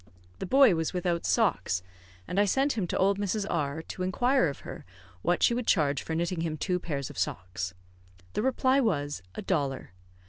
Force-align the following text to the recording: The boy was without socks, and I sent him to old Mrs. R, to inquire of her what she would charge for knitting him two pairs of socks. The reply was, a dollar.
The 0.39 0.47
boy 0.47 0.73
was 0.73 0.93
without 0.93 1.27
socks, 1.27 1.83
and 2.27 2.39
I 2.39 2.45
sent 2.45 2.73
him 2.75 2.87
to 2.87 2.97
old 2.97 3.19
Mrs. 3.19 3.45
R, 3.51 3.83
to 3.83 4.01
inquire 4.01 4.47
of 4.47 4.61
her 4.61 4.83
what 5.21 5.43
she 5.43 5.53
would 5.53 5.67
charge 5.67 6.01
for 6.01 6.15
knitting 6.15 6.41
him 6.41 6.57
two 6.57 6.79
pairs 6.79 7.11
of 7.11 7.19
socks. 7.19 7.75
The 8.33 8.41
reply 8.41 8.79
was, 8.79 9.21
a 9.35 9.43
dollar. 9.43 9.93